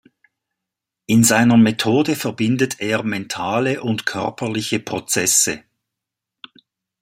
In 1.05 1.23
seiner 1.23 1.57
Methode 1.57 2.15
verbindet 2.15 2.79
er 2.81 3.03
mentale 3.03 3.83
und 3.83 4.07
körperliche 4.07 4.79
Prozesse. 4.79 5.63